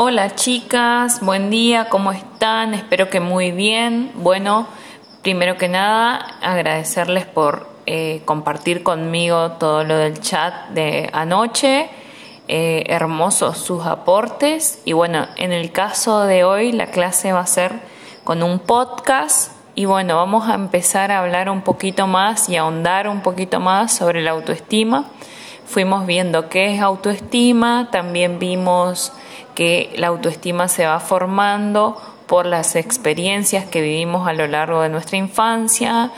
Hola 0.00 0.36
chicas, 0.36 1.18
buen 1.22 1.50
día, 1.50 1.88
¿cómo 1.88 2.12
están? 2.12 2.72
Espero 2.72 3.10
que 3.10 3.18
muy 3.18 3.50
bien. 3.50 4.12
Bueno, 4.14 4.68
primero 5.22 5.56
que 5.56 5.66
nada, 5.68 6.36
agradecerles 6.40 7.26
por 7.26 7.68
eh, 7.84 8.22
compartir 8.24 8.84
conmigo 8.84 9.50
todo 9.58 9.82
lo 9.82 9.96
del 9.96 10.20
chat 10.20 10.68
de 10.68 11.10
anoche. 11.12 11.90
Eh, 12.46 12.84
hermosos 12.86 13.58
sus 13.58 13.86
aportes. 13.86 14.80
Y 14.84 14.92
bueno, 14.92 15.26
en 15.34 15.50
el 15.50 15.72
caso 15.72 16.20
de 16.26 16.44
hoy 16.44 16.70
la 16.70 16.86
clase 16.86 17.32
va 17.32 17.40
a 17.40 17.46
ser 17.46 17.80
con 18.22 18.44
un 18.44 18.60
podcast. 18.60 19.50
Y 19.74 19.86
bueno, 19.86 20.14
vamos 20.14 20.48
a 20.48 20.54
empezar 20.54 21.10
a 21.10 21.18
hablar 21.18 21.50
un 21.50 21.62
poquito 21.62 22.06
más 22.06 22.48
y 22.48 22.54
ahondar 22.54 23.08
un 23.08 23.20
poquito 23.20 23.58
más 23.58 23.96
sobre 23.96 24.22
la 24.22 24.30
autoestima. 24.30 25.06
Fuimos 25.66 26.06
viendo 26.06 26.48
qué 26.48 26.72
es 26.72 26.80
autoestima, 26.80 27.88
también 27.90 28.38
vimos 28.38 29.12
que 29.58 29.92
la 29.96 30.06
autoestima 30.06 30.68
se 30.68 30.86
va 30.86 31.00
formando 31.00 32.00
por 32.28 32.46
las 32.46 32.76
experiencias 32.76 33.64
que 33.64 33.80
vivimos 33.82 34.28
a 34.28 34.32
lo 34.32 34.46
largo 34.46 34.82
de 34.82 34.88
nuestra 34.88 35.16
infancia, 35.16 36.12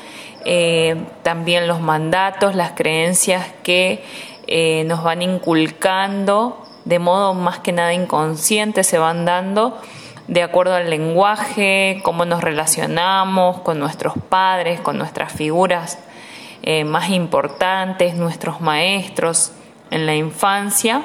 eh, 0.45 1.07
también 1.23 1.67
los 1.67 1.81
mandatos, 1.81 2.55
las 2.55 2.73
creencias 2.73 3.47
que 3.63 4.05
eh, 4.47 4.85
nos 4.85 5.03
van 5.03 5.23
inculcando 5.23 6.67
de 6.85 6.99
modo 6.99 7.33
más 7.33 7.61
que 7.61 7.73
nada 7.73 7.95
inconsciente, 7.95 8.85
se 8.85 8.99
van 8.99 9.25
dando 9.25 9.81
de 10.29 10.43
acuerdo 10.43 10.75
al 10.75 10.91
lenguaje, 10.91 12.01
cómo 12.03 12.27
nos 12.27 12.43
relacionamos 12.43 13.61
con 13.61 13.79
nuestros 13.79 14.13
padres, 14.29 14.83
con 14.83 14.99
nuestras 14.99 15.33
figuras 15.33 15.99
eh, 16.63 16.85
más 16.85 17.09
importantes, 17.09 18.17
nuestros 18.17 18.61
maestros 18.61 19.53
en 19.91 20.05
la 20.05 20.15
infancia. 20.15 21.05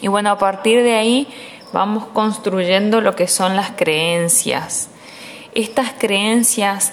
Y 0.00 0.08
bueno, 0.08 0.30
a 0.30 0.38
partir 0.38 0.82
de 0.82 0.94
ahí 0.94 1.28
vamos 1.72 2.06
construyendo 2.12 3.00
lo 3.00 3.16
que 3.16 3.28
son 3.28 3.56
las 3.56 3.72
creencias. 3.72 4.88
Estas 5.54 5.92
creencias 5.98 6.92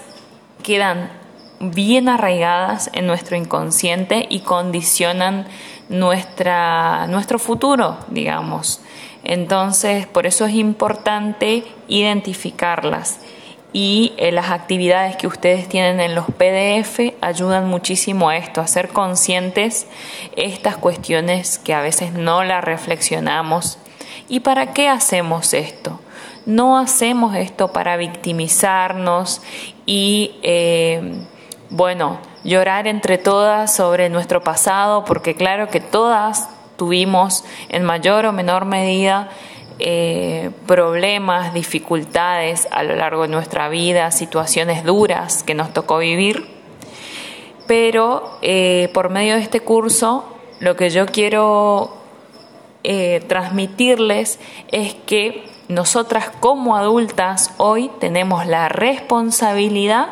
quedan 0.63 1.11
bien 1.59 2.09
arraigadas 2.09 2.89
en 2.93 3.07
nuestro 3.07 3.35
inconsciente 3.35 4.27
y 4.29 4.41
condicionan 4.41 5.47
nuestra, 5.89 7.07
nuestro 7.07 7.39
futuro, 7.39 7.97
digamos. 8.09 8.81
Entonces, 9.23 10.05
por 10.05 10.25
eso 10.25 10.45
es 10.45 10.53
importante 10.53 11.63
identificarlas 11.87 13.19
y 13.73 14.13
eh, 14.17 14.31
las 14.31 14.51
actividades 14.51 15.17
que 15.17 15.27
ustedes 15.27 15.67
tienen 15.67 15.99
en 15.99 16.15
los 16.15 16.25
PDF 16.25 17.13
ayudan 17.21 17.67
muchísimo 17.67 18.29
a 18.29 18.37
esto, 18.37 18.61
a 18.61 18.67
ser 18.67 18.89
conscientes 18.89 19.87
estas 20.35 20.77
cuestiones 20.77 21.59
que 21.59 21.73
a 21.73 21.81
veces 21.81 22.13
no 22.13 22.43
las 22.43 22.63
reflexionamos. 22.63 23.77
¿Y 24.29 24.39
para 24.39 24.73
qué 24.73 24.87
hacemos 24.87 25.53
esto? 25.53 25.99
No 26.45 26.79
hacemos 26.79 27.35
esto 27.35 27.69
para 27.69 27.97
victimizarnos 27.97 29.41
y, 29.85 30.35
eh, 30.43 31.15
bueno, 31.69 32.19
llorar 32.43 32.87
entre 32.87 33.17
todas 33.17 33.75
sobre 33.75 34.09
nuestro 34.09 34.41
pasado, 34.41 35.03
porque 35.03 35.35
claro 35.35 35.69
que 35.69 35.81
todas 35.81 36.49
tuvimos 36.77 37.43
en 37.67 37.83
mayor 37.83 38.25
o 38.25 38.31
menor 38.31 38.63
medida 38.63 39.29
eh, 39.79 40.51
problemas, 40.65 41.53
dificultades 41.53 42.67
a 42.71 42.83
lo 42.83 42.95
largo 42.95 43.23
de 43.23 43.27
nuestra 43.27 43.69
vida, 43.69 44.11
situaciones 44.11 44.83
duras 44.83 45.43
que 45.43 45.53
nos 45.53 45.73
tocó 45.73 45.99
vivir. 45.99 46.47
Pero 47.67 48.39
eh, 48.41 48.89
por 48.93 49.09
medio 49.09 49.35
de 49.35 49.41
este 49.41 49.59
curso, 49.59 50.25
lo 50.59 50.75
que 50.75 50.89
yo 50.89 51.05
quiero 51.05 51.93
eh, 52.83 53.23
transmitirles 53.27 54.39
es 54.71 54.93
que 54.93 55.43
nosotras 55.67 56.31
como 56.39 56.75
adultas 56.75 57.53
hoy 57.57 57.91
tenemos 57.99 58.47
la 58.47 58.69
responsabilidad 58.69 60.07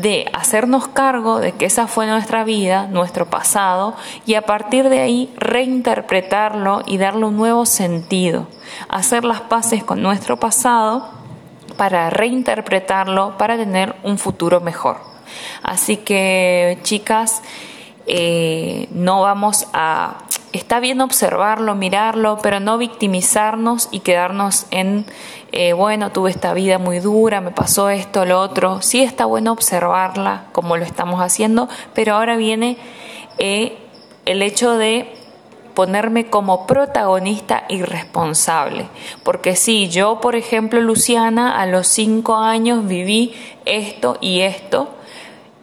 de 0.00 0.30
hacernos 0.32 0.88
cargo 0.88 1.40
de 1.40 1.52
que 1.52 1.66
esa 1.66 1.86
fue 1.86 2.06
nuestra 2.06 2.44
vida, 2.44 2.86
nuestro 2.86 3.26
pasado, 3.26 3.96
y 4.26 4.34
a 4.34 4.42
partir 4.42 4.88
de 4.88 5.00
ahí 5.00 5.32
reinterpretarlo 5.36 6.82
y 6.86 6.98
darle 6.98 7.26
un 7.26 7.36
nuevo 7.36 7.66
sentido, 7.66 8.46
hacer 8.88 9.24
las 9.24 9.40
paces 9.40 9.82
con 9.82 10.00
nuestro 10.00 10.38
pasado 10.38 11.08
para 11.76 12.10
reinterpretarlo, 12.10 13.36
para 13.38 13.56
tener 13.56 13.96
un 14.04 14.18
futuro 14.18 14.60
mejor. 14.60 14.98
Así 15.62 15.96
que, 15.96 16.78
chicas, 16.82 17.42
eh, 18.06 18.88
no 18.92 19.22
vamos 19.22 19.66
a... 19.72 20.18
Está 20.52 20.80
bien 20.80 21.02
observarlo, 21.02 21.74
mirarlo, 21.74 22.38
pero 22.42 22.58
no 22.58 22.78
victimizarnos 22.78 23.88
y 23.90 24.00
quedarnos 24.00 24.66
en 24.70 25.04
eh, 25.52 25.74
bueno, 25.74 26.10
tuve 26.10 26.30
esta 26.30 26.54
vida 26.54 26.78
muy 26.78 27.00
dura, 27.00 27.40
me 27.40 27.50
pasó 27.50 27.90
esto, 27.90 28.24
lo 28.24 28.40
otro. 28.40 28.80
Sí 28.80 29.02
está 29.02 29.26
bueno 29.26 29.52
observarla 29.52 30.44
como 30.52 30.78
lo 30.78 30.84
estamos 30.84 31.20
haciendo, 31.20 31.68
pero 31.94 32.14
ahora 32.14 32.36
viene 32.36 32.78
eh, 33.36 33.76
el 34.24 34.40
hecho 34.40 34.72
de 34.72 35.14
ponerme 35.74 36.30
como 36.30 36.66
protagonista 36.66 37.64
y 37.68 37.82
responsable. 37.82 38.88
Porque 39.24 39.54
si 39.54 39.88
yo, 39.88 40.20
por 40.20 40.34
ejemplo, 40.34 40.80
Luciana, 40.80 41.60
a 41.60 41.66
los 41.66 41.88
cinco 41.88 42.36
años 42.36 42.86
viví 42.86 43.34
esto 43.66 44.16
y 44.22 44.40
esto 44.40 44.94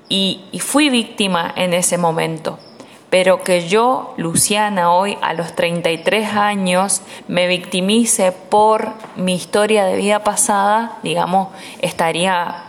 y 0.09 0.40
fui 0.59 0.90
víctima 0.90 1.52
en 1.56 1.73
ese 1.73 1.97
momento 1.97 2.59
pero 3.15 3.43
que 3.43 3.65
yo, 3.69 4.13
Luciana, 4.17 4.91
hoy 4.91 5.17
a 5.21 5.33
los 5.33 5.55
33 5.55 6.33
años 6.33 7.01
me 7.29 7.47
victimice 7.47 8.33
por 8.33 8.91
mi 9.15 9.35
historia 9.35 9.85
de 9.85 9.95
vida 9.95 10.25
pasada, 10.25 10.97
digamos, 11.01 11.47
estaría 11.81 12.65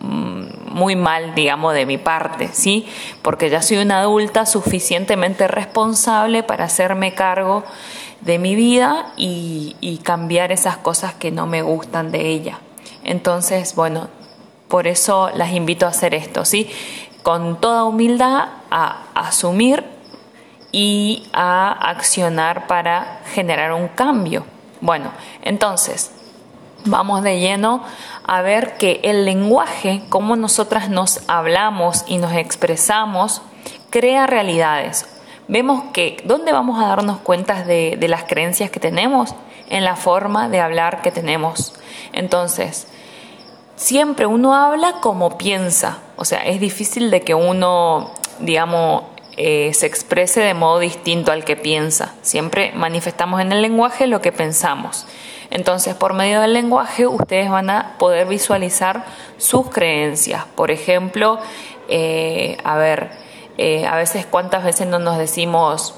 mm, 0.00 0.72
muy 0.72 0.96
mal, 0.96 1.34
digamos, 1.34 1.74
de 1.74 1.84
mi 1.84 1.98
parte, 1.98 2.48
¿sí? 2.54 2.86
Porque 3.20 3.50
ya 3.50 3.60
soy 3.60 3.76
una 3.76 4.00
adulta 4.00 4.46
suficientemente 4.46 5.48
responsable 5.48 6.42
para 6.42 6.64
hacerme 6.64 7.12
cargo 7.12 7.62
de 8.22 8.38
mi 8.38 8.54
vida 8.54 9.12
y, 9.18 9.76
y 9.82 9.98
cambiar 9.98 10.50
esas 10.50 10.78
cosas 10.78 11.12
que 11.12 11.30
no 11.30 11.46
me 11.46 11.60
gustan 11.60 12.10
de 12.10 12.30
ella. 12.30 12.58
Entonces, 13.02 13.74
bueno, 13.74 14.08
por 14.68 14.86
eso 14.86 15.28
las 15.34 15.52
invito 15.52 15.84
a 15.84 15.90
hacer 15.90 16.14
esto, 16.14 16.46
¿sí? 16.46 16.70
Con 17.24 17.60
toda 17.60 17.82
humildad 17.82 18.50
a 18.70 18.98
asumir 19.14 19.82
y 20.70 21.26
a 21.32 21.72
accionar 21.72 22.66
para 22.66 23.20
generar 23.32 23.72
un 23.72 23.88
cambio. 23.88 24.44
Bueno, 24.80 25.10
entonces, 25.42 26.12
vamos 26.84 27.22
de 27.22 27.40
lleno 27.40 27.82
a 28.26 28.42
ver 28.42 28.76
que 28.76 29.00
el 29.04 29.24
lenguaje, 29.24 30.02
cómo 30.10 30.36
nosotras 30.36 30.90
nos 30.90 31.22
hablamos 31.26 32.04
y 32.06 32.18
nos 32.18 32.34
expresamos, 32.34 33.40
crea 33.90 34.26
realidades. 34.26 35.06
Vemos 35.48 35.84
que, 35.92 36.22
¿dónde 36.24 36.52
vamos 36.52 36.82
a 36.82 36.88
darnos 36.88 37.18
cuenta 37.18 37.64
de, 37.64 37.96
de 37.98 38.08
las 38.08 38.24
creencias 38.24 38.70
que 38.70 38.80
tenemos? 38.80 39.34
En 39.70 39.84
la 39.84 39.96
forma 39.96 40.48
de 40.50 40.60
hablar 40.60 41.00
que 41.00 41.10
tenemos. 41.10 41.72
Entonces, 42.12 42.86
siempre 43.84 44.24
uno 44.24 44.54
habla 44.54 44.94
como 45.02 45.36
piensa, 45.36 45.98
o 46.16 46.24
sea, 46.24 46.38
es 46.38 46.58
difícil 46.58 47.10
de 47.10 47.20
que 47.20 47.34
uno, 47.34 48.12
digamos, 48.38 49.02
eh, 49.36 49.74
se 49.74 49.84
exprese 49.84 50.40
de 50.40 50.54
modo 50.54 50.78
distinto 50.78 51.32
al 51.32 51.44
que 51.44 51.54
piensa. 51.54 52.14
Siempre 52.22 52.72
manifestamos 52.74 53.42
en 53.42 53.52
el 53.52 53.60
lenguaje 53.60 54.06
lo 54.06 54.22
que 54.22 54.32
pensamos. 54.32 55.06
Entonces, 55.50 55.94
por 55.94 56.14
medio 56.14 56.40
del 56.40 56.54
lenguaje, 56.54 57.06
ustedes 57.06 57.50
van 57.50 57.68
a 57.68 57.96
poder 57.98 58.26
visualizar 58.26 59.04
sus 59.36 59.68
creencias. 59.68 60.46
Por 60.54 60.70
ejemplo, 60.70 61.38
eh, 61.88 62.56
a 62.64 62.78
ver, 62.78 63.10
eh, 63.58 63.86
a 63.86 63.96
veces 63.96 64.24
cuántas 64.24 64.64
veces 64.64 64.86
no 64.86 64.98
nos 64.98 65.18
decimos, 65.18 65.94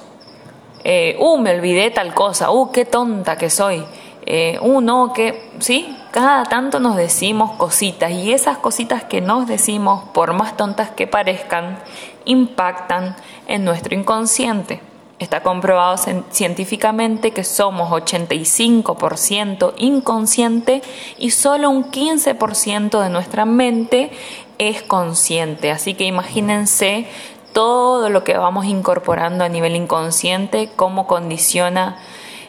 uh, 1.19 1.39
me 1.39 1.55
olvidé 1.55 1.93
tal 1.93 2.15
cosa, 2.15 2.51
uh, 2.51 2.73
qué 2.73 2.85
tonta 2.85 3.39
que 3.39 3.49
soy 3.49 3.85
eh, 4.29 4.59
uno 4.61 5.13
que, 5.15 5.51
¿sí? 5.61 5.97
Cada 6.17 6.45
tanto 6.45 6.81
nos 6.81 6.97
decimos 6.97 7.51
cositas 7.59 8.11
y 8.11 8.33
esas 8.33 8.57
cositas 8.57 9.05
que 9.05 9.21
nos 9.21 9.47
decimos, 9.47 10.03
por 10.15 10.33
más 10.33 10.57
tontas 10.57 10.89
que 10.89 11.07
parezcan, 11.07 11.79
impactan 12.25 13.15
en 13.47 13.67
nuestro 13.67 13.95
inconsciente. 13.95 14.81
Está 15.19 15.43
comprobado 15.43 15.99
científicamente 16.31 17.33
que 17.33 17.45
somos 17.45 17.91
85% 17.91 19.75
inconsciente 19.77 20.81
y 21.19 21.33
solo 21.33 21.69
un 21.69 21.91
15% 21.91 22.99
de 22.99 23.11
nuestra 23.11 23.45
mente 23.45 24.11
es 24.57 24.83
consciente. 24.83 25.71
Así 25.71 25.93
que 25.93 26.05
imagínense 26.05 27.07
todo 27.53 28.09
lo 28.09 28.25
que 28.25 28.39
vamos 28.39 28.65
incorporando 28.65 29.45
a 29.45 29.51
nivel 29.51 29.77
inconsciente, 29.77 30.71
cómo 30.77 31.07
condiciona 31.07 31.99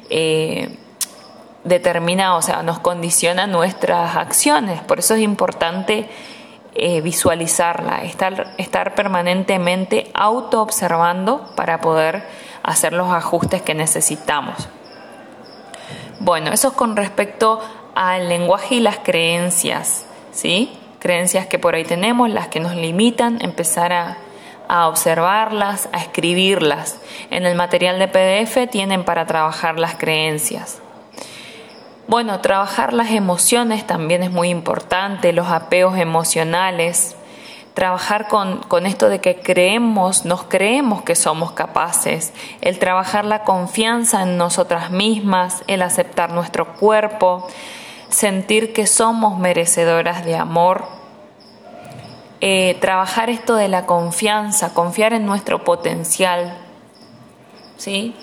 eh, 0.10 0.70
determina, 1.68 2.36
o 2.36 2.42
sea, 2.42 2.64
nos 2.64 2.80
condiciona 2.80 3.48
nuestras 3.48 4.16
acciones. 4.16 4.82
Por 4.82 5.00
eso 5.00 5.16
es 5.16 5.22
importante 5.22 6.10
eh, 6.74 7.02
visualizarla, 7.02 8.04
estar, 8.04 8.54
estar 8.58 8.96
permanentemente 8.96 10.10
auto-observando 10.14 11.52
para 11.56 11.82
poder 11.82 12.24
hacer 12.64 12.94
los 12.94 13.12
ajustes 13.12 13.62
que 13.62 13.74
necesitamos. 13.74 14.70
Bueno, 16.20 16.52
eso 16.52 16.70
es 16.70 16.74
con 16.74 16.96
respecto 16.96 17.62
al 17.96 18.30
lenguaje 18.30 18.76
y 18.76 18.80
las 18.80 18.98
creencias, 19.00 20.06
¿sí? 20.32 20.72
Creencias 21.00 21.48
que 21.48 21.60
por 21.60 21.76
ahí 21.76 21.84
tenemos, 21.84 22.30
las 22.30 22.48
que 22.48 22.60
nos 22.60 22.76
limitan, 22.76 23.40
empezar 23.42 23.94
a, 23.94 24.18
a 24.68 24.88
observarlas, 24.88 25.90
a 25.92 26.00
escribirlas. 26.00 27.00
En 27.30 27.46
el 27.46 27.56
material 27.56 28.00
de 28.00 28.08
PDF 28.08 28.70
tienen 28.70 29.04
para 29.04 29.26
trabajar 29.26 29.80
las 29.80 29.96
creencias. 29.96 30.82
Bueno, 32.08 32.40
trabajar 32.40 32.94
las 32.94 33.12
emociones 33.12 33.86
también 33.86 34.24
es 34.24 34.32
muy 34.32 34.48
importante, 34.48 35.34
los 35.34 35.50
apegos 35.50 35.98
emocionales, 35.98 37.18
trabajar 37.74 38.30
con, 38.30 38.86
esto 38.86 39.10
de 39.10 39.20
que 39.20 39.42
creemos, 39.42 40.24
nos 40.24 40.44
creemos 40.44 41.02
que 41.02 41.16
somos 41.16 41.52
capaces, 41.52 42.32
el 42.62 42.80
trabajar 42.80 43.26
la 43.26 43.44
confianza 43.44 44.24
en 44.24 44.38
nosotras 44.38 44.90
mismas, 44.90 45.66
el 45.68 45.82
aceptar 45.82 46.32
nuestro 46.32 46.78
cuerpo, 46.78 47.46
sentir 48.08 48.72
que 48.72 48.88
somos 48.88 49.38
merecedoras 49.38 50.24
de 50.24 50.38
amor, 50.38 50.86
eh, 52.40 52.78
trabajar 52.80 53.30
esto 53.30 53.58
de 53.58 53.68
la 53.68 53.86
confianza, 53.86 54.74
confiar 54.74 55.12
en 55.12 55.26
nuestro 55.26 55.66
potencial, 55.66 56.58
¿sí? 57.76 58.16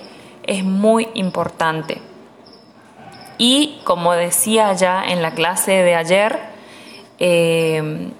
Es 0.42 0.64
muy 0.64 1.10
importante. 1.12 2.13
Y 3.38 3.80
como 3.84 4.12
decía 4.12 4.72
ya 4.74 5.02
en 5.04 5.22
la 5.22 5.32
clase 5.32 5.72
de 5.72 5.94
ayer, 5.94 6.40
eh, 7.18 8.12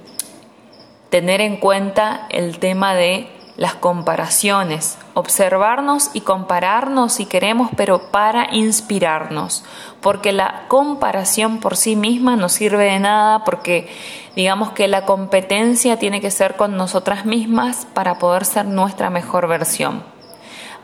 tener 1.11 1.41
en 1.41 1.57
cuenta 1.57 2.27
el 2.31 2.59
tema 2.59 2.95
de 2.95 3.31
las 3.57 3.75
comparaciones, 3.75 4.99
observarnos 5.15 6.11
y 6.13 6.23
compararnos 6.23 7.13
si 7.13 7.27
queremos, 7.27 7.71
pero 7.77 8.11
para 8.11 8.53
inspirarnos, 8.53 9.65
porque 10.01 10.33
la 10.33 10.65
comparación 10.67 11.61
por 11.61 11.77
sí 11.77 11.95
misma 11.95 12.35
no 12.35 12.49
sirve 12.49 12.85
de 12.85 12.99
nada, 12.99 13.45
porque 13.45 13.89
digamos 14.35 14.73
que 14.73 14.89
la 14.89 15.05
competencia 15.05 15.99
tiene 15.99 16.21
que 16.21 16.33
ser 16.33 16.57
con 16.57 16.77
nosotras 16.77 17.27
mismas 17.27 17.87
para 17.95 18.19
poder 18.19 18.45
ser 18.45 18.67
nuestra 18.67 19.09
mejor 19.09 19.47
versión. 19.47 20.03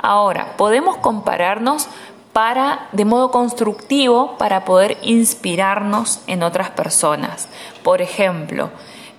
Ahora, 0.03 0.57
podemos 0.57 0.97
compararnos 0.97 1.89
para 2.33 2.89
de 2.93 3.05
modo 3.05 3.31
constructivo 3.31 4.37
para 4.39 4.65
poder 4.65 4.99
inspirarnos 5.03 6.21
en 6.27 6.43
otras 6.43 6.71
personas. 6.71 7.49
Por 7.83 8.01
ejemplo, 8.01 8.71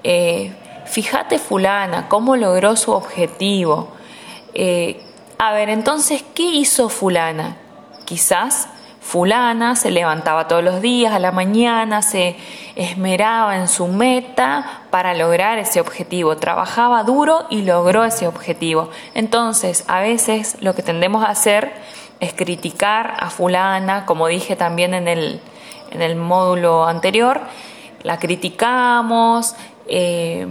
eh, 0.04 0.54
fíjate 0.86 1.40
fulana, 1.40 2.08
cómo 2.08 2.36
logró 2.36 2.76
su 2.76 2.92
objetivo. 2.92 3.90
Eh, 4.54 5.04
a 5.38 5.54
ver, 5.54 5.70
entonces, 5.70 6.24
¿qué 6.34 6.44
hizo 6.44 6.90
fulana? 6.90 7.58
Quizás 8.06 8.68
fulana 9.02 9.76
se 9.76 9.90
levantaba 9.90 10.48
todos 10.48 10.64
los 10.64 10.80
días 10.80 11.14
a 11.14 11.20
la 11.20 11.32
mañana, 11.32 12.02
se 12.02 12.38
esmeraba 12.76 13.58
en 13.58 13.68
su 13.68 13.88
meta 13.88 14.84
para 14.92 15.14
lograr 15.14 15.58
ese 15.58 15.82
objetivo, 15.82 16.38
trabajaba 16.38 17.04
duro 17.04 17.46
y 17.50 17.64
logró 17.64 18.06
ese 18.06 18.28
objetivo. 18.28 18.90
Entonces, 19.14 19.84
a 19.88 20.00
veces 20.00 20.58
lo 20.62 20.76
que 20.76 20.84
tendemos 20.84 21.26
a 21.26 21.30
hacer 21.30 21.74
es 22.22 22.34
criticar 22.34 23.16
a 23.20 23.30
fulana, 23.30 24.06
como 24.06 24.28
dije 24.28 24.56
también 24.56 24.94
en 24.94 25.10
el, 25.10 25.42
en 25.92 26.02
el 26.02 26.16
módulo 26.16 26.86
anterior, 26.86 27.42
la 28.04 28.20
criticamos, 28.20 29.56
eh, 29.88 30.48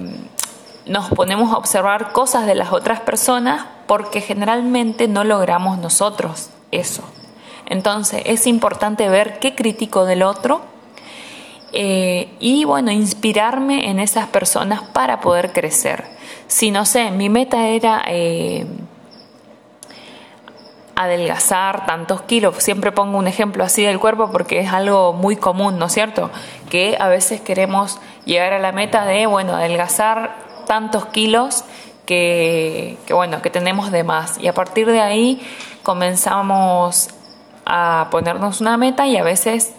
nos 0.86 1.08
ponemos 1.10 1.52
a 1.52 1.56
observar 1.56 2.12
cosas 2.12 2.46
de 2.46 2.56
las 2.56 2.72
otras 2.72 3.00
personas 3.00 3.66
porque 3.86 4.20
generalmente 4.20 5.08
no 5.08 5.24
logramos 5.24 5.78
nosotros 5.78 6.50
eso. 6.72 7.04
Entonces 7.66 8.22
es 8.26 8.48
importante 8.48 9.08
ver 9.08 9.38
qué 9.38 9.54
critico 9.54 10.04
del 10.04 10.24
otro 10.24 10.62
eh, 11.72 12.34
y 12.40 12.64
bueno, 12.64 12.90
inspirarme 12.90 13.90
en 13.90 14.00
esas 14.00 14.26
personas 14.26 14.82
para 14.82 15.20
poder 15.20 15.52
crecer. 15.52 16.04
Si 16.48 16.72
no 16.72 16.84
sé, 16.84 17.12
mi 17.12 17.28
meta 17.28 17.68
era 17.68 18.02
eh, 18.08 18.66
adelgazar 21.00 21.86
tantos 21.86 22.20
kilos. 22.22 22.56
Siempre 22.58 22.92
pongo 22.92 23.16
un 23.16 23.26
ejemplo 23.26 23.64
así 23.64 23.82
del 23.82 23.98
cuerpo 23.98 24.30
porque 24.30 24.60
es 24.60 24.70
algo 24.70 25.14
muy 25.14 25.34
común, 25.34 25.78
¿no 25.78 25.86
es 25.86 25.92
cierto? 25.92 26.30
Que 26.68 26.98
a 27.00 27.08
veces 27.08 27.40
queremos 27.40 27.98
llegar 28.26 28.52
a 28.52 28.58
la 28.58 28.72
meta 28.72 29.06
de, 29.06 29.24
bueno, 29.24 29.54
adelgazar 29.54 30.36
tantos 30.66 31.06
kilos 31.06 31.64
que, 32.04 32.98
bueno, 33.08 33.40
que 33.40 33.48
tenemos 33.48 33.90
de 33.90 34.04
más. 34.04 34.38
Y 34.40 34.48
a 34.48 34.52
partir 34.52 34.90
de 34.90 35.00
ahí 35.00 35.40
comenzamos 35.82 37.08
a 37.64 38.08
ponernos 38.10 38.60
una 38.60 38.76
meta 38.76 39.06
y 39.06 39.16
a 39.16 39.22
veces, 39.22 39.72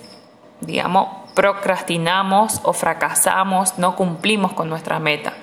digamos, 0.61 1.07
procrastinamos 1.35 2.61
o 2.63 2.73
fracasamos, 2.73 3.77
no 3.77 3.95
cumplimos 3.95 4.53
con 4.53 4.69
nuestra 4.69 4.97
meta. 4.97 5.33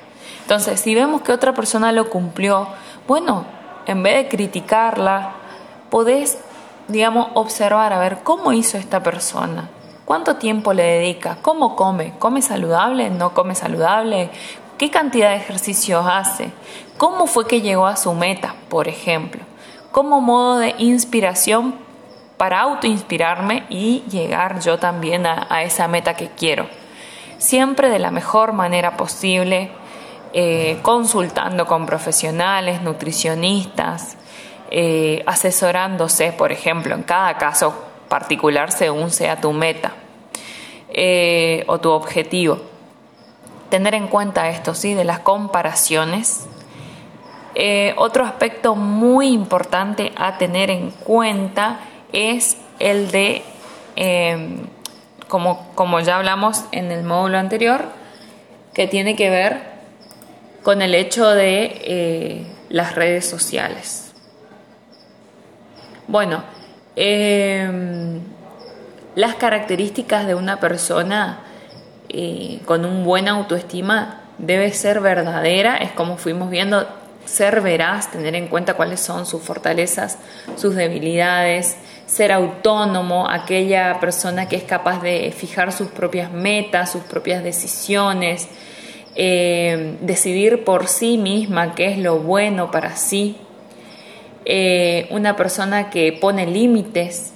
Entonces, 0.42 0.80
si 0.80 0.96
vemos 0.96 1.22
que 1.22 1.30
otra 1.30 1.54
persona 1.54 1.92
lo 1.92 2.10
cumplió, 2.10 2.66
bueno, 3.06 3.44
en 3.86 4.02
vez 4.02 4.24
de 4.24 4.28
criticarla, 4.28 5.34
podés, 5.90 6.38
digamos, 6.88 7.28
observar 7.34 7.92
a 7.92 7.98
ver 7.98 8.18
cómo 8.22 8.52
hizo 8.52 8.78
esta 8.78 9.02
persona, 9.02 9.70
cuánto 10.04 10.36
tiempo 10.36 10.72
le 10.72 10.82
dedica, 10.82 11.38
cómo 11.42 11.76
come, 11.76 12.14
come 12.18 12.42
saludable, 12.42 13.10
no 13.10 13.34
come 13.34 13.54
saludable, 13.54 14.30
qué 14.78 14.90
cantidad 14.90 15.30
de 15.30 15.36
ejercicios 15.36 16.06
hace, 16.08 16.50
cómo 16.96 17.26
fue 17.26 17.46
que 17.46 17.60
llegó 17.60 17.86
a 17.86 17.96
su 17.96 18.14
meta, 18.14 18.54
por 18.68 18.88
ejemplo, 18.88 19.42
como 19.90 20.20
modo 20.20 20.58
de 20.58 20.74
inspiración 20.78 21.74
para 22.38 22.60
autoinspirarme 22.60 23.64
y 23.68 24.04
llegar 24.08 24.60
yo 24.60 24.78
también 24.78 25.26
a, 25.26 25.62
esa 25.62 25.88
meta 25.88 26.14
que 26.14 26.28
quiero. 26.28 26.68
Siempre 27.38 27.90
de 27.90 27.98
la 27.98 28.10
mejor 28.10 28.52
manera 28.52 28.96
posible, 28.96 29.70
eh, 30.32 30.78
consultando 30.82 31.66
con 31.66 31.84
profesionales, 31.84 32.80
nutricionistas, 32.82 34.16
eh, 34.70 35.22
asesorándose, 35.24 36.32
por 36.32 36.52
ejemplo, 36.52 36.94
en 36.94 37.02
cada 37.02 37.38
caso 37.38 37.74
particular 38.10 38.70
según 38.70 39.10
sea 39.10 39.40
tu 39.40 39.52
meta 39.52 39.94
eh, 40.90 41.64
o 41.68 41.78
tu 41.78 41.90
objetivo. 41.90 42.60
Tener 43.70 43.94
en 43.94 44.08
cuenta 44.08 44.50
esto, 44.50 44.74
¿sí? 44.74 44.92
De 44.92 45.04
las 45.04 45.20
comparaciones. 45.20 46.46
Eh, 47.54 47.94
otro 47.96 48.24
aspecto 48.24 48.74
muy 48.74 49.28
importante 49.28 50.12
a 50.16 50.36
tener 50.36 50.70
en 50.70 50.90
cuenta 50.90 51.80
es 52.12 52.58
el 52.78 53.10
de, 53.10 53.42
em, 53.96 54.66
como, 55.28 55.66
como 55.74 56.00
ya 56.00 56.16
hablamos 56.16 56.64
en 56.72 56.92
el 56.92 57.04
módulo 57.04 57.38
anterior, 57.38 57.86
que 58.74 58.86
tiene 58.86 59.16
que 59.16 59.30
ver 59.30 59.62
con 60.62 60.82
el 60.82 60.94
hecho 60.94 61.30
de 61.30 62.46
las 62.68 62.94
redes 62.94 63.28
sociales. 63.28 64.07
Bueno, 66.08 66.42
em, 66.96 68.20
las 69.14 69.34
características 69.34 70.26
de 70.26 70.34
una 70.34 70.58
persona 70.58 71.40
eh, 72.08 72.60
con 72.64 72.86
un 72.86 73.04
buena 73.04 73.32
autoestima 73.32 74.22
debe 74.38 74.72
ser 74.72 75.00
verdadera, 75.00 75.76
es 75.76 75.92
como 75.92 76.16
fuimos 76.16 76.48
viendo, 76.48 76.88
ser 77.26 77.60
veraz, 77.60 78.10
tener 78.10 78.34
en 78.36 78.48
cuenta 78.48 78.72
cuáles 78.72 79.00
son 79.00 79.26
sus 79.26 79.42
fortalezas, 79.42 80.18
sus 80.56 80.74
debilidades, 80.74 81.76
ser 82.06 82.32
autónomo, 82.32 83.28
aquella 83.28 84.00
persona 84.00 84.48
que 84.48 84.56
es 84.56 84.64
capaz 84.64 85.02
de 85.02 85.30
fijar 85.36 85.72
sus 85.72 85.88
propias 85.88 86.32
metas, 86.32 86.90
sus 86.90 87.02
propias 87.02 87.44
decisiones, 87.44 88.48
em, 89.14 89.98
decidir 90.00 90.64
por 90.64 90.88
sí 90.88 91.18
misma 91.18 91.74
qué 91.74 91.92
es 91.92 91.98
lo 91.98 92.18
bueno 92.20 92.70
para 92.70 92.96
sí, 92.96 93.36
eh, 94.50 95.06
una 95.10 95.36
persona 95.36 95.90
que 95.90 96.10
pone 96.14 96.46
límites, 96.46 97.34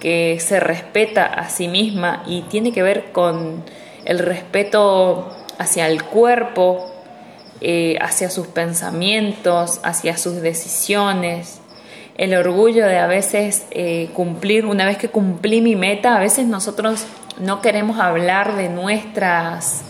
que 0.00 0.40
se 0.40 0.58
respeta 0.58 1.24
a 1.26 1.48
sí 1.48 1.68
misma 1.68 2.24
y 2.26 2.42
tiene 2.42 2.72
que 2.72 2.82
ver 2.82 3.12
con 3.12 3.62
el 4.04 4.18
respeto 4.18 5.30
hacia 5.58 5.86
el 5.86 6.02
cuerpo, 6.02 6.90
eh, 7.60 7.98
hacia 8.00 8.30
sus 8.30 8.48
pensamientos, 8.48 9.80
hacia 9.84 10.16
sus 10.16 10.42
decisiones, 10.42 11.60
el 12.18 12.34
orgullo 12.34 12.84
de 12.84 12.98
a 12.98 13.06
veces 13.06 13.66
eh, 13.70 14.10
cumplir, 14.12 14.66
una 14.66 14.84
vez 14.84 14.98
que 14.98 15.08
cumplí 15.08 15.60
mi 15.60 15.76
meta, 15.76 16.16
a 16.16 16.18
veces 16.18 16.48
nosotros 16.48 17.06
no 17.38 17.62
queremos 17.62 18.00
hablar 18.00 18.56
de 18.56 18.68
nuestras 18.68 19.84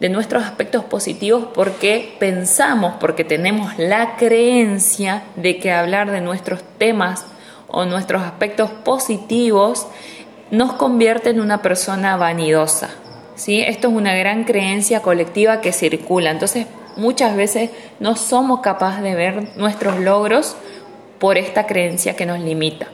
de 0.00 0.08
nuestros 0.08 0.44
aspectos 0.44 0.84
positivos 0.84 1.48
porque 1.54 2.16
pensamos, 2.18 2.94
porque 3.00 3.24
tenemos 3.24 3.78
la 3.78 4.16
creencia 4.16 5.22
de 5.36 5.58
que 5.58 5.72
hablar 5.72 6.10
de 6.10 6.20
nuestros 6.20 6.60
temas 6.78 7.24
o 7.68 7.84
nuestros 7.84 8.22
aspectos 8.22 8.70
positivos 8.70 9.86
nos 10.50 10.74
convierte 10.74 11.30
en 11.30 11.40
una 11.40 11.62
persona 11.62 12.16
vanidosa. 12.16 12.90
¿sí? 13.36 13.60
Esto 13.60 13.88
es 13.88 13.94
una 13.94 14.14
gran 14.14 14.44
creencia 14.44 15.00
colectiva 15.00 15.60
que 15.60 15.72
circula. 15.72 16.30
Entonces, 16.30 16.66
muchas 16.96 17.36
veces 17.36 17.70
no 17.98 18.16
somos 18.16 18.60
capaces 18.60 19.02
de 19.02 19.14
ver 19.14 19.56
nuestros 19.56 19.98
logros 19.98 20.56
por 21.18 21.38
esta 21.38 21.66
creencia 21.66 22.14
que 22.14 22.26
nos 22.26 22.40
limita. 22.40 22.86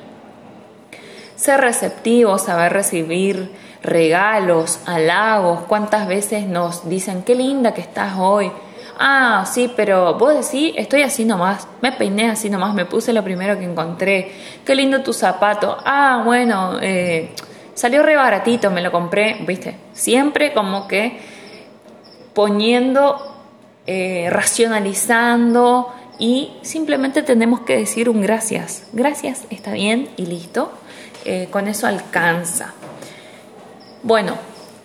Ser 1.37 1.61
receptivo, 1.61 2.39
saber 2.39 2.73
recibir 2.73 3.51
regalos, 3.83 4.81
halagos, 4.87 5.62
cuántas 5.67 6.07
veces 6.07 6.47
nos 6.47 6.89
dicen, 6.89 7.23
qué 7.23 7.35
linda 7.35 7.75
que 7.75 7.81
estás 7.81 8.15
hoy. 8.19 8.51
Ah, 8.99 9.45
sí, 9.51 9.73
pero 9.75 10.15
vos 10.15 10.35
decís, 10.35 10.75
estoy 10.77 11.03
así 11.03 11.25
nomás, 11.25 11.67
me 11.81 11.93
peiné 11.93 12.31
así 12.31 12.49
nomás, 12.49 12.75
me 12.75 12.85
puse 12.85 13.12
lo 13.12 13.25
primero 13.25 13.59
que 13.59 13.65
encontré, 13.65 14.33
qué 14.65 14.75
lindo 14.75 15.03
tu 15.03 15.12
zapato. 15.12 15.77
Ah, 15.85 16.23
bueno, 16.25 16.79
eh, 16.81 17.31
salió 17.75 18.03
re 18.03 18.17
baratito, 18.17 18.71
me 18.71 18.83
lo 18.83 18.93
compré, 18.93 19.39
viste, 19.47 19.77
siempre 19.93 20.53
como 20.53 20.87
que 20.87 21.19
poniendo, 22.35 23.35
eh, 23.87 24.29
racionalizando 24.31 25.93
y 26.19 26.53
simplemente 26.62 27.23
tenemos 27.23 27.61
que 27.61 27.77
decir 27.77 28.09
un 28.09 28.21
gracias. 28.21 28.85
Gracias, 28.93 29.45
está 29.51 29.73
bien 29.73 30.11
y 30.17 30.27
listo. 30.27 30.71
Eh, 31.25 31.49
con 31.51 31.69
eso 31.69 31.87
alcanza. 31.87 32.75
Bueno, 34.03 34.37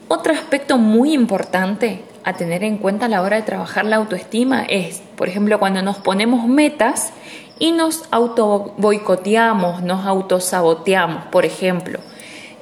otro 0.08 0.32
aspecto 0.32 0.78
muy 0.78 1.14
importante 1.14 2.04
a 2.24 2.34
tener 2.34 2.64
en 2.64 2.78
cuenta 2.78 3.08
a 3.08 3.10
la 3.10 3.22
hora 3.22 3.38
de 3.38 3.42
trabajar 3.42 3.86
la 3.86 3.96
autoestima 3.96 4.64
es, 4.64 5.02
por 5.16 5.28
ejemplo, 5.28 5.58
cuando 5.58 5.82
nos 5.82 5.98
ponemos 5.98 6.46
metas 6.48 7.14
y 7.58 7.72
nos 7.72 8.04
auto 8.12 8.76
boicoteamos, 8.78 9.82
nos 9.82 10.06
autosaboteamos, 10.06 11.26
por 11.26 11.46
ejemplo. 11.46 12.00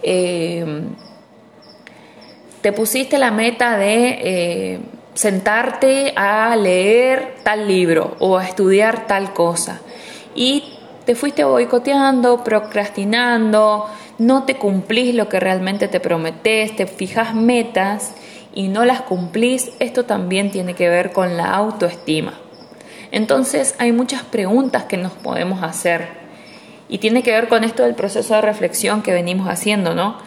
Eh, 0.02 0.84
te 2.62 2.72
pusiste 2.72 3.18
la 3.18 3.32
meta 3.32 3.78
de 3.78 4.20
eh, 4.22 4.80
sentarte 5.14 6.14
a 6.16 6.56
leer 6.56 7.36
tal 7.44 7.68
libro 7.68 8.16
o 8.20 8.38
a 8.38 8.46
estudiar 8.46 9.08
tal 9.08 9.34
cosa 9.34 9.82
y 10.34 10.76
te 11.06 11.16
fuiste 11.16 11.44
boicoteando, 11.44 12.44
procrastinando, 12.44 13.88
no 14.17 14.43
te 14.43 14.55
cumplís 14.55 15.13
lo 15.15 15.29
que 15.29 15.39
realmente 15.39 15.88
te 15.88 16.00
prometés, 16.00 16.75
te 16.75 16.88
fijas 16.88 17.36
metas 17.36 18.13
y 18.53 18.69
no 18.69 18.86
las 18.86 19.01
cumplís, 19.01 19.72
esto 19.79 20.05
también 20.05 20.51
tiene 20.51 20.74
que 20.74 20.89
ver 20.89 21.12
con 21.12 21.38
la 21.38 21.53
autoestima. 21.53 22.34
Entonces 23.12 23.75
hay 23.77 23.91
muchas 23.91 24.24
preguntas 24.24 24.86
que 24.86 24.98
nos 24.98 25.12
podemos 25.13 25.63
hacer 25.63 26.07
y 26.88 27.00
tiene 27.00 27.24
que 27.24 27.31
ver 27.31 27.48
con 27.48 27.63
esto 27.63 27.84
del 27.84 27.95
proceso 27.95 28.36
de 28.36 28.41
reflexión 28.41 29.01
que 29.01 29.12
venimos 29.12 29.48
haciendo, 29.50 29.95
¿no? 29.95 30.17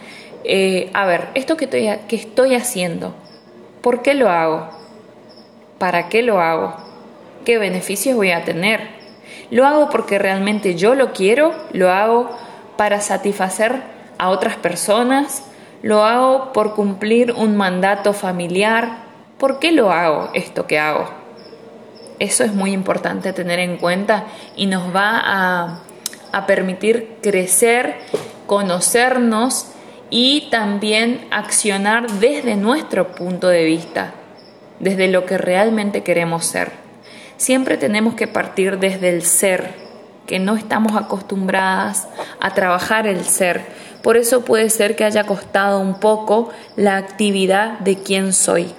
Eh, 0.43 0.89
a 0.93 1.05
ver, 1.05 1.27
esto 1.33 1.57
que 1.57 1.65
estoy, 1.65 1.89
que 2.07 2.15
estoy 2.15 2.55
haciendo, 2.55 3.13
¿por 3.81 4.01
qué 4.01 4.13
lo 4.13 4.29
hago? 4.29 4.69
¿Para 5.77 6.09
qué 6.09 6.21
lo 6.21 6.39
hago? 6.39 6.75
¿Qué 7.45 7.57
beneficios 7.57 8.15
voy 8.15 8.31
a 8.31 8.43
tener? 8.43 8.99
¿Lo 9.49 9.65
hago 9.65 9.89
porque 9.89 10.19
realmente 10.19 10.75
yo 10.75 10.95
lo 10.95 11.13
quiero? 11.13 11.53
¿Lo 11.71 11.89
hago 11.89 12.29
para 12.79 13.01
satisfacer 13.01 13.81
a 14.17 14.29
otras 14.29 14.55
personas? 14.55 15.43
¿Lo 15.81 16.05
hago 16.05 16.53
por 16.53 16.75
cumplir 16.75 17.33
un 17.33 17.57
mandato 17.57 18.13
familiar? 18.13 18.99
¿Por 19.37 19.59
qué 19.59 19.73
lo 19.73 19.91
hago 19.91 20.29
esto 20.33 20.65
que 20.65 20.79
hago? 20.79 21.09
Eso 22.19 22.45
es 22.45 22.53
muy 22.53 22.71
importante 22.71 23.33
tener 23.33 23.59
en 23.59 23.75
cuenta 23.75 24.27
y 24.55 24.67
nos 24.67 24.95
va 24.95 25.19
a, 25.21 25.79
a 26.31 26.45
permitir 26.45 27.17
crecer, 27.21 27.97
conocernos 28.47 29.73
y 30.09 30.47
también 30.49 31.27
accionar 31.31 32.09
desde 32.09 32.55
nuestro 32.55 33.09
punto 33.13 33.49
de 33.49 33.65
vista, 33.65 34.13
desde 34.79 35.09
lo 35.09 35.25
que 35.25 35.37
realmente 35.37 36.01
queremos 36.01 36.45
ser. 36.45 36.71
Siempre 37.35 37.75
tenemos 37.75 38.13
que 38.13 38.27
partir 38.27 38.79
desde 38.79 39.09
el 39.09 39.23
ser, 39.23 39.88
que 40.29 40.37
no 40.37 40.55
estamos 40.55 40.95
acostumbradas 40.95 42.07
a 42.39 42.53
trabajar 42.53 43.07
el 43.07 43.25
ser. 43.25 43.65
Por 44.03 44.15
eso 44.15 44.45
puede 44.45 44.69
ser 44.69 44.95
que 44.95 45.03
haya 45.03 45.23
costado 45.23 45.79
un 45.79 45.99
poco 45.99 46.51
la 46.75 46.97
actividad 46.97 47.79
de 47.79 47.97
quién 47.97 48.31
soy. 48.31 48.71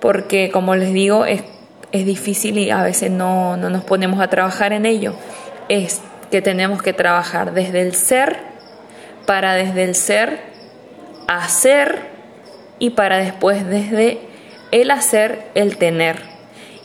Porque, 0.00 0.50
como 0.50 0.74
les 0.74 0.94
digo, 0.94 1.26
es, 1.26 1.44
es 1.92 2.06
difícil 2.06 2.56
y 2.56 2.70
a 2.70 2.82
veces 2.82 3.10
no, 3.10 3.58
no 3.58 3.68
nos 3.68 3.84
ponemos 3.84 4.20
a 4.22 4.28
trabajar 4.28 4.72
en 4.72 4.86
ello. 4.86 5.12
Es 5.68 6.00
que 6.30 6.40
tenemos 6.40 6.82
que 6.82 6.94
trabajar 6.94 7.52
desde 7.52 7.82
el 7.82 7.94
ser 7.94 8.38
para 9.26 9.52
desde 9.52 9.84
el 9.84 9.94
ser 9.94 10.40
hacer 11.28 12.08
y 12.78 12.90
para 12.90 13.18
después 13.18 13.66
desde 13.66 14.18
el 14.70 14.90
hacer 14.90 15.44
el 15.54 15.76
tener. 15.76 16.31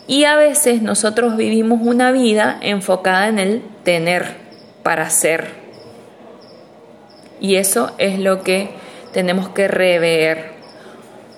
Y 0.08 0.24
a 0.24 0.36
veces 0.36 0.80
nosotros 0.80 1.36
vivimos 1.36 1.80
una 1.82 2.10
vida 2.12 2.58
enfocada 2.62 3.28
en 3.28 3.38
el 3.38 3.62
tener 3.84 4.36
para 4.82 5.10
ser. 5.10 5.50
Y 7.40 7.56
eso 7.56 7.92
es 7.98 8.18
lo 8.18 8.42
que 8.42 8.70
tenemos 9.12 9.50
que 9.50 9.68
rever. 9.68 10.52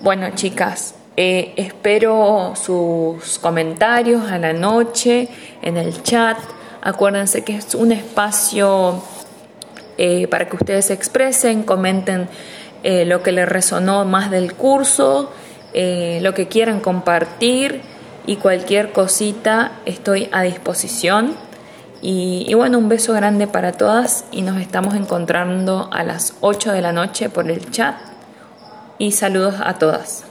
Bueno, 0.00 0.30
chicas, 0.36 0.94
eh, 1.16 1.52
espero 1.56 2.54
sus 2.54 3.40
comentarios 3.40 4.30
a 4.30 4.38
la 4.38 4.52
noche, 4.52 5.28
en 5.62 5.76
el 5.76 6.04
chat. 6.04 6.38
Acuérdense 6.80 7.42
que 7.42 7.56
es 7.56 7.74
un 7.74 7.90
espacio 7.90 9.02
eh, 9.98 10.28
para 10.28 10.48
que 10.48 10.54
ustedes 10.54 10.84
se 10.84 10.92
expresen, 10.92 11.64
comenten 11.64 12.28
eh, 12.84 13.04
lo 13.04 13.20
que 13.24 13.32
les 13.32 13.48
resonó 13.48 14.04
más 14.04 14.30
del 14.30 14.54
curso, 14.54 15.32
lo 15.74 16.34
que 16.34 16.46
quieran 16.48 16.78
compartir 16.80 17.82
y 18.26 18.36
cualquier 18.36 18.92
cosita 18.92 19.72
estoy 19.86 20.28
a 20.32 20.42
disposición. 20.42 21.36
Y, 22.02 22.54
bueno, 22.54 22.78
un 22.78 22.88
beso 22.88 23.12
grande 23.12 23.46
para 23.46 23.72
todas 23.72 24.24
y 24.32 24.40
nos 24.40 24.58
estamos 24.58 24.94
encontrando 24.94 25.90
a 25.92 26.02
las 26.02 26.34
8 26.40 26.72
de 26.72 26.80
la 26.80 26.92
noche 26.92 27.28
por 27.28 27.50
el 27.50 27.70
chat 27.70 27.96
y 28.98 29.12
saludos 29.12 29.56
a 29.62 29.74
todas. 29.74 30.29